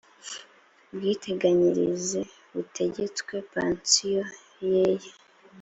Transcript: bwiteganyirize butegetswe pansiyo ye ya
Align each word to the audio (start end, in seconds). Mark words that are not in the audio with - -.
bwiteganyirize 0.95 2.21
butegetswe 2.53 3.35
pansiyo 3.51 4.23
ye 4.69 4.83
ya 5.03 5.11